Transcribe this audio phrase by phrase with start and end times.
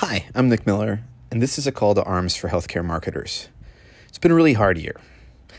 [0.00, 3.50] Hi, I'm Nick Miller, and this is a call to arms for healthcare marketers.
[4.08, 4.96] It's been a really hard year.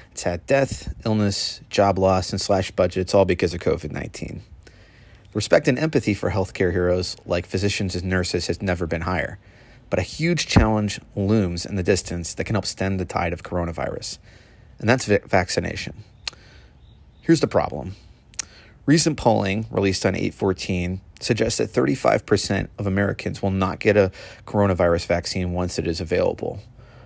[0.10, 4.42] It's had death, illness, job loss, and slashed budgets, all because of COVID 19.
[5.36, 9.38] Respect and empathy for healthcare heroes like physicians and nurses has never been higher,
[9.92, 13.44] but a huge challenge looms in the distance that can help stem the tide of
[13.44, 14.18] coronavirus,
[14.80, 16.04] and that's vaccination.
[17.22, 17.96] Here's the problem
[18.88, 24.12] recent polling released on 814 suggests that 35% of Americans will not get a
[24.46, 26.60] coronavirus vaccine once it is available.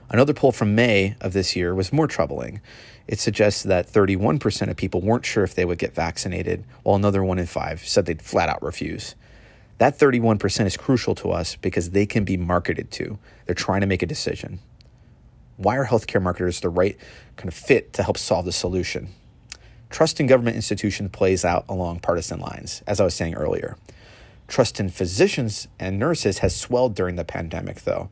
[0.09, 2.61] Another poll from May of this year was more troubling.
[3.07, 7.23] It suggests that 31% of people weren't sure if they would get vaccinated, while another
[7.23, 9.15] one in five said they'd flat out refuse.
[9.77, 13.19] That 31% is crucial to us because they can be marketed to.
[13.45, 14.59] They're trying to make a decision.
[15.57, 16.97] Why are healthcare marketers the right
[17.35, 19.09] kind of fit to help solve the solution?
[19.89, 23.77] Trust in government institutions plays out along partisan lines, as I was saying earlier.
[24.47, 28.09] Trust in physicians and nurses has swelled during the pandemic, though.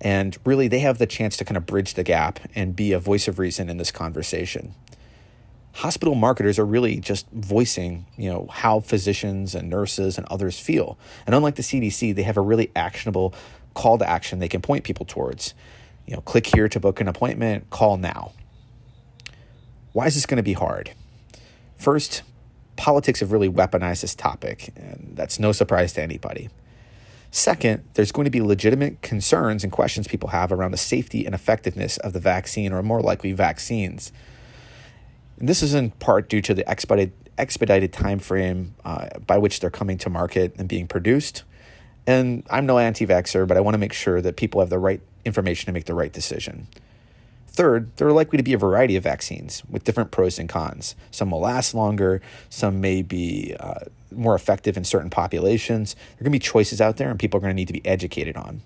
[0.00, 2.98] And really, they have the chance to kind of bridge the gap and be a
[2.98, 4.74] voice of reason in this conversation.
[5.74, 10.98] Hospital marketers are really just voicing, you know, how physicians and nurses and others feel.
[11.24, 13.32] And unlike the CDC, they have a really actionable
[13.74, 15.54] call to action they can point people towards.
[16.06, 18.32] You know, click here to book an appointment, call now.
[19.92, 20.90] Why is this going to be hard?
[21.76, 22.22] First,
[22.82, 26.48] politics have really weaponized this topic, and that's no surprise to anybody.
[27.30, 31.32] Second, there's going to be legitimate concerns and questions people have around the safety and
[31.32, 34.10] effectiveness of the vaccine, or more likely, vaccines.
[35.38, 39.60] And this is in part due to the expedited, expedited time frame uh, by which
[39.60, 41.44] they're coming to market and being produced.
[42.04, 44.80] And I'm no anti vaxxer, but I want to make sure that people have the
[44.80, 46.66] right information to make the right decision.
[47.52, 50.96] Third, there are likely to be a variety of vaccines with different pros and cons.
[51.10, 55.94] Some will last longer, some may be uh, more effective in certain populations.
[55.94, 57.74] There are going to be choices out there, and people are going to need to
[57.74, 58.62] be educated on.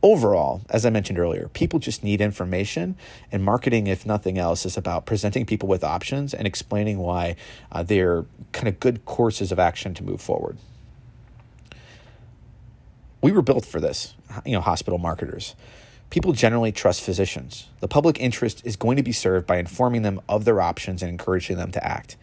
[0.00, 2.94] Overall, as I mentioned earlier, people just need information,
[3.32, 7.34] and marketing, if nothing else, is about presenting people with options and explaining why
[7.72, 10.56] uh, they're kind of good courses of action to move forward.
[13.20, 14.14] We were built for this,
[14.46, 15.56] you know, hospital marketers.
[16.10, 17.68] People generally trust physicians.
[17.80, 21.10] The public interest is going to be served by informing them of their options and
[21.10, 22.16] encouraging them to act.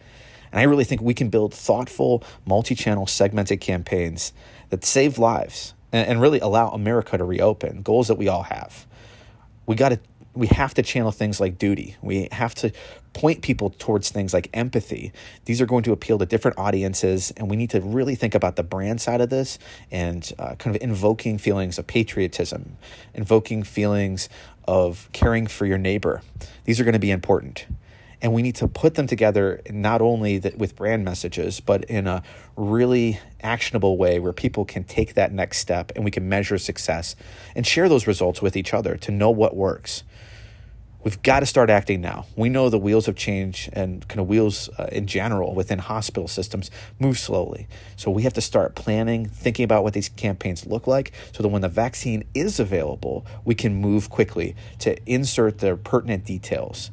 [0.50, 4.32] And I really think we can build thoughtful, multi channel, segmented campaigns
[4.70, 8.86] that save lives and, and really allow America to reopen, goals that we all have.
[9.66, 10.00] We got to
[10.36, 11.96] we have to channel things like duty.
[12.02, 12.70] We have to
[13.14, 15.12] point people towards things like empathy.
[15.46, 18.56] These are going to appeal to different audiences, and we need to really think about
[18.56, 19.58] the brand side of this
[19.90, 22.76] and uh, kind of invoking feelings of patriotism,
[23.14, 24.28] invoking feelings
[24.68, 26.20] of caring for your neighbor.
[26.64, 27.66] These are going to be important.
[28.22, 32.06] And we need to put them together not only that with brand messages, but in
[32.06, 32.22] a
[32.56, 37.14] really actionable way where people can take that next step and we can measure success
[37.54, 40.02] and share those results with each other to know what works.
[41.06, 42.26] We've got to start acting now.
[42.34, 46.26] We know the wheels of change and kind of wheels uh, in general within hospital
[46.26, 46.68] systems
[46.98, 47.68] move slowly.
[47.94, 51.48] So we have to start planning, thinking about what these campaigns look like so that
[51.48, 56.90] when the vaccine is available, we can move quickly to insert the pertinent details.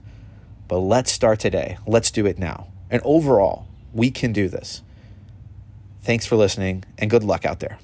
[0.73, 1.77] But let's start today.
[1.85, 2.65] Let's do it now.
[2.89, 4.81] And overall, we can do this.
[6.01, 7.77] Thanks for listening and good luck out there.